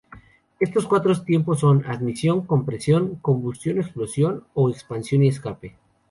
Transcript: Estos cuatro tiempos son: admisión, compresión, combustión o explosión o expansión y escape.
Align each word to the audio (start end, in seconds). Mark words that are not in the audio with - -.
Estos 0.59 0.87
cuatro 0.87 1.13
tiempos 1.21 1.59
son: 1.59 1.85
admisión, 1.85 2.47
compresión, 2.47 3.17
combustión 3.21 3.77
o 3.77 3.81
explosión 3.83 4.43
o 4.55 4.71
expansión 4.71 5.23
y 5.23 5.27
escape. 5.27 5.75